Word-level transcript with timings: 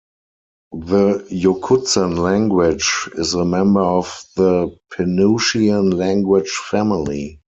The 0.73 1.27
Yokutsan 1.29 2.17
language 2.17 3.07
is 3.19 3.35
a 3.35 3.45
member 3.45 3.81
of 3.83 4.25
the 4.35 4.75
Penutian 4.91 5.93
language 5.95 6.49
family. 6.49 7.39